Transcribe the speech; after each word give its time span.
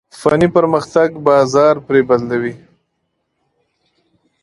فني 0.19 0.47
پرمختګ 0.55 1.09
بازار 1.27 1.75
پرې 1.87 2.01
بدلوي. 2.09 2.53